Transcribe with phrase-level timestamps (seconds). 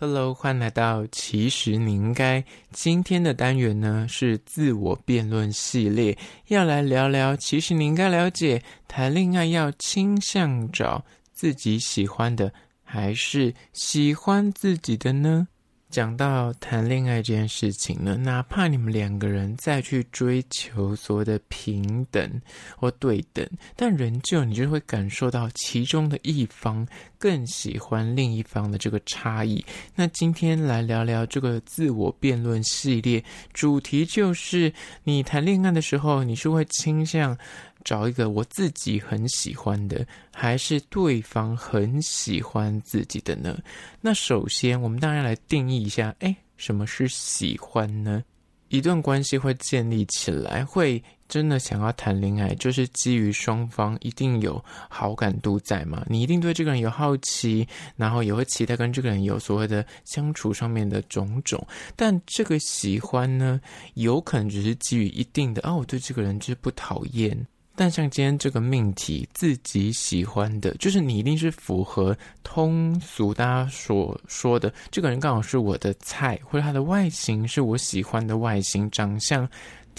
[0.00, 2.44] Hello，欢迎来到其实你应该。
[2.70, 7.34] 今天的单元呢是自我辩论系列，要来聊聊。
[7.34, 12.52] 其实你应该了解，谈恋爱要倾向找自己喜欢的，
[12.84, 15.48] 还是喜欢自己的呢？
[15.90, 22.40] 讲到谈恋爱这件事情呢，哪怕你们两个人再去追求所谓的平等
[22.76, 26.86] 或对等，但仍旧你就会感受到其中的一方
[27.18, 29.64] 更喜欢另一方的这个差异。
[29.94, 33.24] 那今天来聊聊这个自我辩论系列，
[33.54, 34.72] 主题就是
[35.04, 37.36] 你谈恋爱的时候，你是会倾向
[37.88, 43.58] 找一个我自己很喜欢的，还是对方很喜欢自己的呢？
[44.02, 48.22] 那首先，我们当然来定义一下，哎，什么是喜欢呢？
[48.68, 56.04] 一段关系会建立起来，会真的想要谈恋爱，就是基于双方一定有好感度在嘛。
[56.10, 61.66] 你一定对这个人有好奇，然后也会期待跟这个人有所谓的相处上面的种种。
[61.96, 63.58] 但这个喜欢呢，
[63.94, 67.46] 有可能只是基于一定的，哦，我对这个人就是不讨厌。
[67.78, 79.48] 但像今天这个命题，自己喜欢的，就是你一定是符合通俗大家所说的，这个人刚好是我的菜，或者他的外形是我喜欢的外形，长相。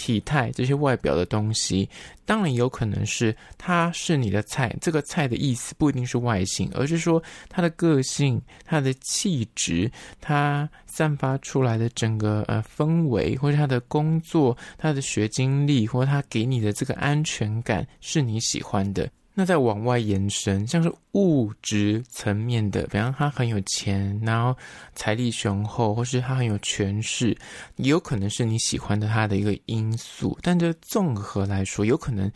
[0.00, 1.86] 体态这些外表的东西，
[2.24, 4.74] 当然有可能是他是你的菜。
[4.80, 19.06] 这个菜的意思不一定是外形，而是说他的个性、他的气质、他散发出来的整个呃氛围，或者他的工作、他的学经历，或他给你的这个安全感是你喜欢的。
[19.40, 24.54] 那再往外延伸，像是物质层面的，比方他很有钱，然后
[24.94, 27.34] 财力雄厚，或是他很有权势，
[27.76, 30.38] 也有可能是你喜欢的他的一个因素。
[30.42, 32.30] 但这综合来说，有可能。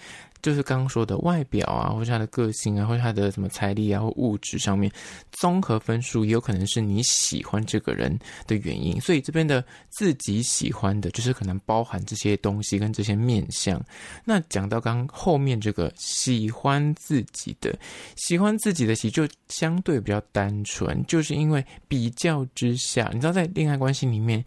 [0.44, 4.92] 就是刚刚说的外表啊，或者他的个性啊，或者他的什么财力啊，或物质上面
[5.32, 8.14] 综合分数，也有可能是你喜欢这个人
[8.46, 9.00] 的原因。
[9.00, 13.82] 所以这边的自己喜欢的，就是可能包含这些东西跟这些面相。
[14.22, 17.74] 那讲到刚后面这个喜欢自己的，
[18.16, 24.44] 喜欢自己的喜就相对比较单纯，就是因为比较之下，你知道在恋爱关系里面。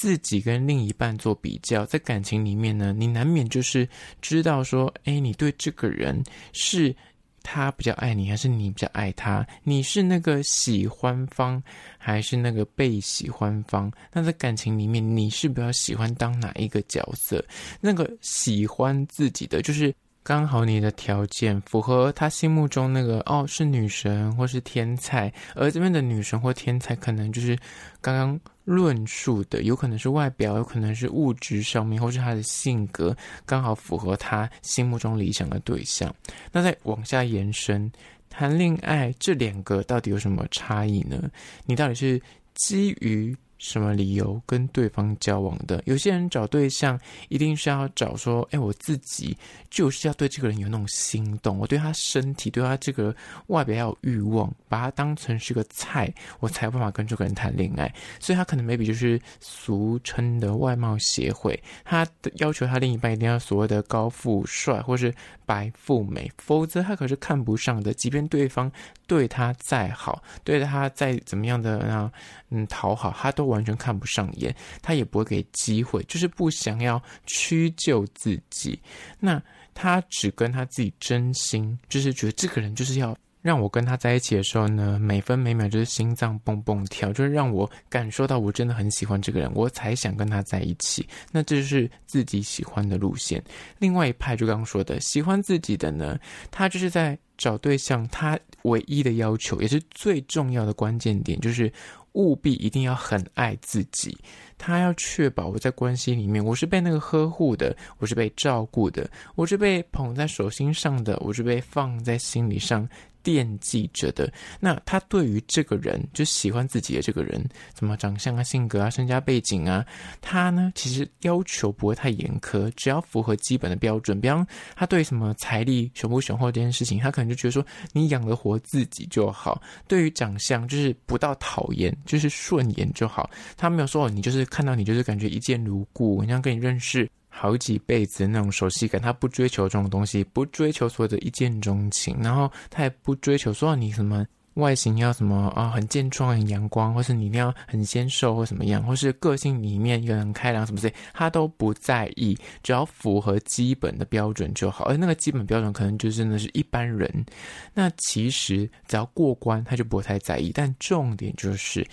[0.00, 3.88] 自己跟另一半做比较，在感情里面呢，你难免就是
[4.22, 6.22] 知道说，诶，你对这个人
[6.52, 6.94] 是
[7.42, 9.44] 他比较爱你，还是你比较爱他？
[9.64, 11.60] 你是那个喜欢方，
[11.98, 13.90] 还是那个被喜欢方？
[14.12, 17.44] 那在感情里面，你是比较喜欢当哪一个角色？
[17.80, 19.92] 那个喜欢自己的，就是
[20.28, 27.58] 刚好你的条件符合他心目中那个哦，是女神或是天才，而这边的女神或天才，可能就是
[28.02, 28.38] 刚刚。
[28.66, 36.14] 论述的有可能是外表，有可能是物质上面，或是他的性格刚好符合他心目中理想的对象。
[36.52, 37.90] 那再往下延伸，
[38.28, 41.30] 谈恋爱这两个到底有什么差异呢？
[41.64, 42.20] 你到底是
[42.52, 45.82] 基于什么理由跟对方交往的？
[45.84, 46.98] 有些人找对象
[47.28, 49.36] 一定是要找说，哎，我自己
[49.68, 53.14] 就是要对这个人有那种心动，我对他身体、对他这个
[53.48, 56.08] 外表要有欲望，把他当成是个菜，
[56.38, 57.92] 我才有办法跟这个人谈恋爱。
[58.20, 65.12] 所以他可能 maybe 就是俗称的外貌协会，他的要求他另一半一定要所谓的高富帅或是
[65.44, 67.92] 白富美，否则他可是看不上的。
[67.92, 68.70] 即便对方
[69.08, 72.12] 对他再好，对他再怎么样的啊，
[72.50, 73.47] 嗯，讨好，他都。
[73.48, 78.78] 完全看不上眼，他也不会给机会，就是不想要屈就自己。
[79.18, 79.42] 那
[79.74, 91.06] 他只跟他自己真心，就是觉得这个人就是要让我跟他在一起的时候呢，每分每秒就是心脏蹦蹦跳，就是让我感受到我真的很喜欢这个人，我才想跟他在一起。
[91.30, 93.42] 那这就是自己喜欢的路线。
[93.78, 96.18] 另外一派就刚刚说的，喜欢自己的呢，
[96.50, 101.72] 他就是在找对象，他唯一的要求也是最重要的关键点就是。
[102.12, 104.16] 务必一定要很爱自己，
[104.58, 112.86] 他要确保我在关系里面，我是被那个呵护的，我是被照顾的，我是被捧在手心上的，我是被放在心里上。
[113.20, 119.84] 惦记着的，那他对于这个人就喜欢自己的这个人，怎么长相啊、性格啊、身家背景啊，
[120.22, 124.18] 他呢其实要求不会太严苛，只要符合基本的标准。
[124.18, 127.62] 比方他对什么财力雄不雄厚这件事情，他可能就觉得说
[127.92, 129.60] 你养得活自己就好。
[129.86, 133.28] 对于长相就是不到讨厌，就是顺眼就好。
[133.58, 137.08] 他没有说哦你就是看到你就是感觉一见如故，人家跟你认识。
[137.30, 154.86] 好几辈子的那种熟悉感，他不追求这种东西，不追求所谓的一见钟情，然后他也不追求说你什么外形要什么啊，很健壮、很阳光，或是你一定要很纤瘦或什么样，或是个性里面一个人开朗什么之类，他都不在意，只要符合基本的标准就好。
[154.86, 157.24] 而那个基本标准可能就真的是一般人，
[157.72, 160.50] 那其实只要过关，他就不会太在意。
[160.52, 161.86] 但重点就是。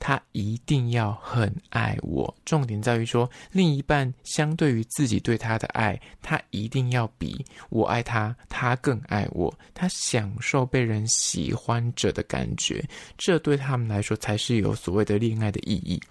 [0.00, 2.34] 他一定要很爱我。
[2.44, 9.56] 重点在于说，另一半相对于自己对他的爱，他一定要比我爱他，他更爱我。
[9.72, 12.82] 他享受被人喜欢着的感觉，
[13.16, 16.02] 这对他们来说才是有所谓的恋爱的意义。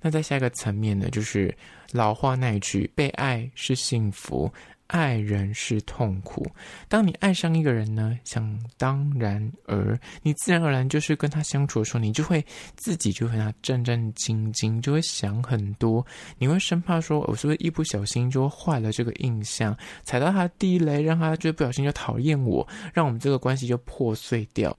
[0.00, 1.54] 那在下一个层面呢，就是
[1.92, 4.52] 老话那一句：“被爱是幸福。”
[4.90, 6.44] 爱人是痛苦。
[6.88, 12.44] 当你爱上一个人呢，想当然而你自然而然就是跟他相处的时候，你就会
[12.76, 16.04] 自己就和他战战兢兢，就会想很多。
[16.38, 24.76] 你会生怕说，我是不是一不小心就坏了这个印象，踩到他地雷，让他就不小心就讨厌我，让我们这个关系就破碎掉。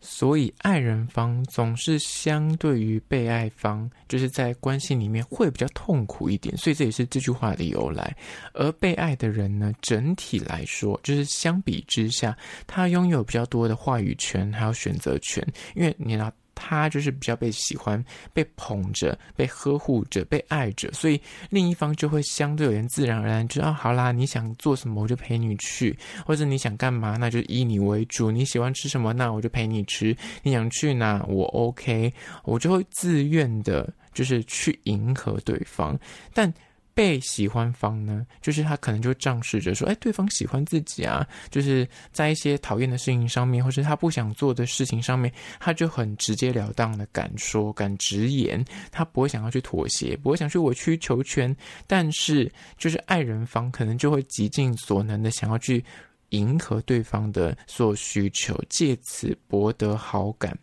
[0.00, 6.56] 所以，爱人方总是相对于被爱方，就是在关系里面会比较痛苦一点。
[6.56, 8.16] 所以，这也是这句话的由来。
[8.54, 12.36] 而被爱的人呢，整体来说，就是相比之下，
[12.66, 16.32] 他拥有比较多的话语权，还有选择权，因为你拿。
[16.60, 18.04] 他就是比较被喜欢、
[18.34, 21.18] 被捧着、被呵护着、被爱着，所以
[21.48, 32.12] 另一方就会相对有点自然而然，就啊，好啦，你想做什么我就陪你去，或者你想干嘛那就以你为主，你喜欢吃什么那我就陪你吃，你想去哪我 OK，
[32.44, 35.98] 我就会自愿的，就是去迎合对方，
[36.34, 36.52] 但。
[37.00, 48.62] 被喜欢方呢，就是他可能就仗势着说，哎，对方喜欢自己啊，就是在一些讨厌的事情上面，或是他不想做的事情上面，他就很直截了当的敢说、敢直言，
[48.92, 51.56] 他不会想要去妥协，不会想去委曲求全，
[51.86, 55.82] 但是就是爱人方可能就会极尽所能的想要去
[56.28, 60.54] 迎合对方的所有需求，借此博得好感。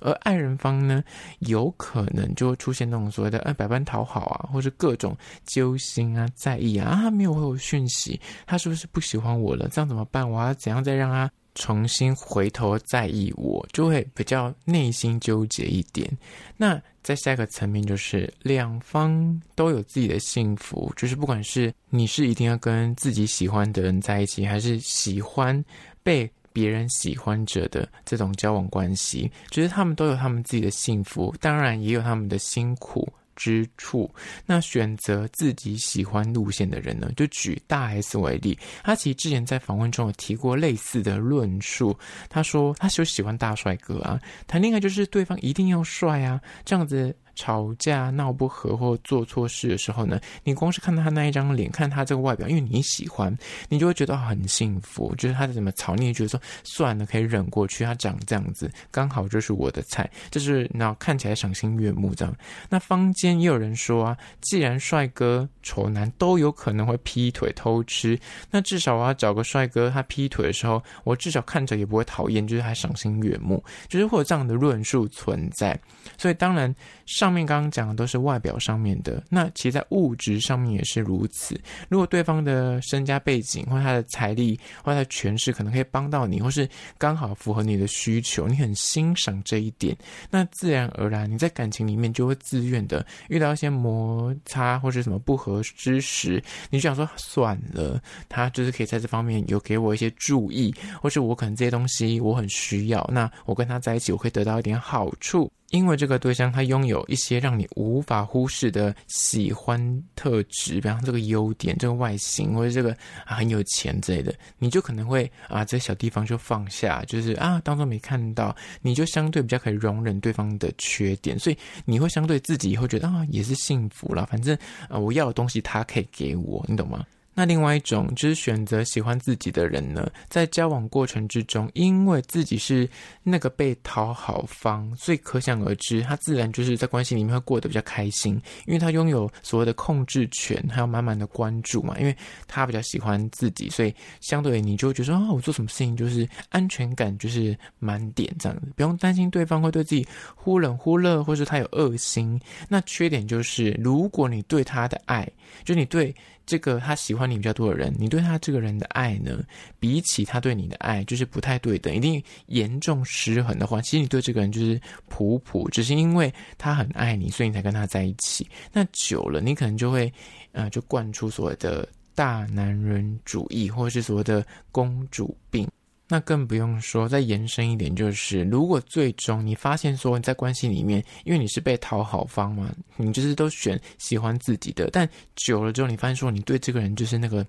[0.00, 1.02] 而爱人方呢，
[1.40, 9.68] 有可能就会出现那种所谓的“哎，百般讨好啊”，或是各种揪心啊、在意啊，啊，他没有回我讯息，他是不是不喜欢我了？
[9.68, 10.28] 这样怎么办？
[10.28, 13.66] 我要怎样再让他重新回头在意我？
[13.72, 16.10] 就会比较内心纠结一点。
[16.56, 25.64] 那在下一个层面，就是两方都有自己的幸福，就是不管是你是一定要跟自己喜欢的人在一起，还是喜欢
[26.02, 26.30] 被。
[26.52, 34.10] 别人喜欢着的这种交往关系，其实他们都有他们自己的幸福，当然也有他们的辛苦之处。
[34.46, 37.10] 那选择自己喜欢路线的人呢？
[37.16, 41.96] 就举大 S 为例，他其实之前在访问中有提过类似的论述。
[42.28, 47.14] 他说，他就喜欢大帅哥啊，谈恋爱就是对方一定要帅啊，这样子。
[47.34, 53.36] 吵架闹不和或做错事的时候呢，你光是看到他那一张脸，看他这个外表，因为你喜欢，
[53.68, 55.14] 你就会觉得很幸福。
[55.16, 57.84] 就是他怎么吵，你也觉得说算了，可以忍过去。
[57.84, 62.34] 他长这样子，刚好就是我的菜，就是那看起来赏心悦目这样。
[62.68, 68.18] 那坊间也有人说啊，既然帅哥丑男都有可能会劈腿偷吃，
[68.50, 75.78] 那至少我要找个帅哥，他劈腿的时候，我至少看着也不会讨厌，就是还赏心悦目，就是会有这样的论述存在。
[76.18, 76.74] 所以当然。
[77.22, 81.56] 上面刚刚讲的都是外表上面的，那其实在物质上面也是如此。
[81.88, 89.96] 如果对方的身家背景或他的财力或他的权势可能可以帮到你，或是刚好符合你的需求，你很欣赏这一点，
[90.32, 105.48] 那自然而然你在感情里面就会自愿的遇到一些摩擦或是什么不合之时，你就想说算了，他就是可以在这方面有给我一些注意，或是我可能这些东西我很需要，那我跟他在一起我可以得到一点好处。
[105.72, 124.56] 因为这个对象他拥有一些让你无法忽视的喜欢特质，比方这个优点、这个外形或者这个很有钱之类的，你就可能会啊这小地方就放下，就是啊当做没看到，你就相对比较可以容忍对方的缺点，所以你会相对自己以后觉得啊也是幸福了，反正
[124.88, 127.04] 啊我要的东西他可以给我，你懂吗？
[127.34, 132.88] 那另外一种就是选择喜欢自己的人呢，在交往过程之中，因为自己是
[133.22, 138.34] 那个被讨好方，所以可想而知，他自然就是在关系里面会过得比较开心，
[138.66, 141.98] 因为他拥有所谓的控制权，还有满满的关注嘛。
[141.98, 142.14] 因为
[142.46, 152.38] 他比较喜欢自己，所以相对你就会觉得啊，我做什么事情就是安全感就是满点这样子，不用担心对方会对自己忽冷忽热，或是他有恶心。
[152.68, 155.26] 那缺点就是，如果你对他的爱，
[155.64, 156.14] 就你对。
[156.44, 159.42] 这个他喜欢你比较多的人，你对他这个人的爱呢，
[159.78, 168.46] 比起他对你的爱，就是不太对等，一定严重失衡的话，其实你对这个人就是普普，只是因为他很爱你，所以你才跟他在一起。
[168.72, 170.12] 那久了，你可能就会，
[170.52, 175.68] 呃，就惯出所谓的大男人主义，或者是所谓的公主病。
[176.12, 187.46] 那更不用说，再延伸一点，就是如果最终你发现说你在关系里面，因为你是被讨好方嘛，你就是都选喜欢自己的，但久了之后你发现说你对这个人就是那个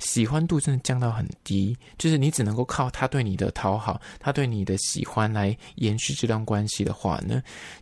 [0.00, 7.40] 喜欢度真的降到很低，就是你只能够靠他对你的讨好，他对你的喜欢来延续这段关系的话呢，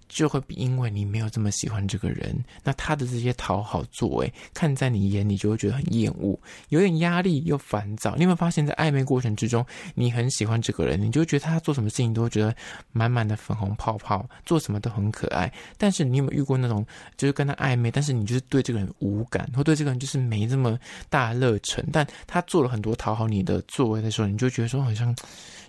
[0.08, 6.38] 就会因为你没有这么喜欢这个人，那他的这些讨好作为，看在你眼里就会觉得很厌恶，
[6.70, 8.14] 有点压力又烦躁。
[8.16, 12.54] 你有没有发现，在暧昧过程之中，你很喜欢这个人，你就觉得他做什么事情都会觉得
[12.92, 15.52] 满满的粉红泡泡，做什么都很可爱。
[15.76, 16.84] 但是你有没有遇过那种，
[17.16, 25.14] 就是跟他暧昧，但是你就是对这个人无感，或对这个人就是没这么大热忱，但他做了很多讨好你的作为的时候，你就觉得说好像。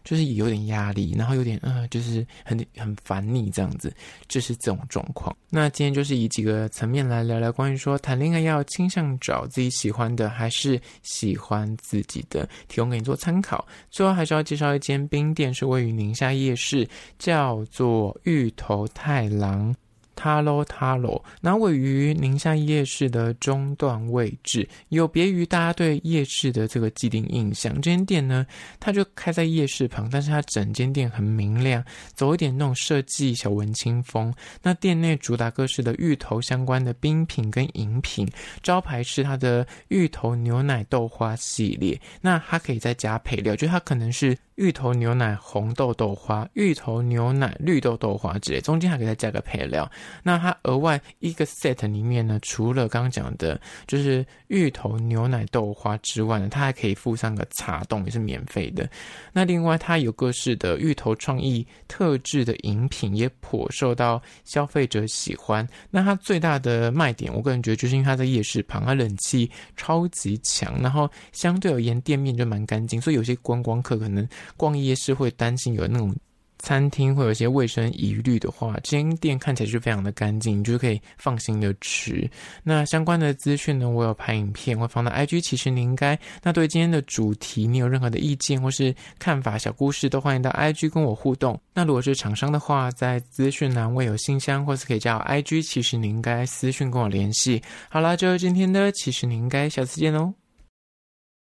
[0.03, 3.94] 就是有点压力，然后有点呃，就是很很烦你这样子，
[4.27, 5.36] 就是这种状况。
[5.50, 13.68] 那今天就是以几个层面来聊聊关于说谈恋爱要倾向找自己喜欢的，还是喜欢自己的，提供给你做参考。
[13.89, 16.88] 最后还是要介绍一间冰店，是位于宁夏夜市，
[17.18, 19.75] 叫做芋头太郎。
[20.19, 27.73] 塔罗塔罗，那位于宁夏夜市的中段位置，有别于大家对夜市的这个既定印象。
[27.75, 28.45] 这间店呢，
[28.81, 31.81] 它就开在夜市旁，但是它整间店很明亮，
[32.13, 34.33] 走一点那种设计小文青风。
[34.61, 38.27] 那店内主打各式的芋头相关的冰品跟饮品，
[38.61, 41.97] 招牌是它的芋头牛奶豆花系列。
[42.19, 44.38] 那它可以再加配料，就它可能是。
[44.59, 49.89] 芋头牛奶红豆豆花、芋头牛奶绿豆豆花之类，中间还可以再加个配料。
[50.23, 58.89] 那它额外一个 set 里面呢，除了刚刚讲的，就是芋头牛奶豆花之外呢，它还可以附上个茶冻，也是免费的。
[59.33, 65.67] 那另外它有各式的芋头创意特制的饮品，也颇受到消费者喜欢。
[65.89, 74.27] 那它最大的卖点，我个人觉得就是因为它在夜市旁，它冷气超级强，然后相对而言店面就蛮干净，所以有些观光客可能。
[74.57, 76.13] 逛夜市会担心有那种
[76.59, 82.29] 餐厅会有一些卫生疑虑的话，这间店看起来就非常的干净，你就可以放心的吃。
[82.63, 85.41] 那相关的资讯呢，我有拍影片，会放到 IG。
[85.41, 91.59] 其实你应该，那对今天的主题，你有任何的意见或是看法、小故事，都欢迎到 IG 跟我互动。
[91.73, 95.63] 那如果是厂商的话，在资讯栏位有信箱，或是可以加我 IG。
[95.65, 97.61] 其实你应该私讯跟我联系。
[97.89, 100.33] 好啦，就是今天的，其实你应该下次见喽。